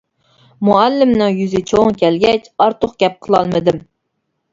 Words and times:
مۇئەللىمىنىڭ 0.67 1.35
يۈزى 1.41 1.61
چوڭ 1.71 1.91
كەلگەچ 1.99 2.47
ئارتۇق 2.65 2.97
گەپ 3.05 3.21
قىلالمىدىم. 3.27 3.79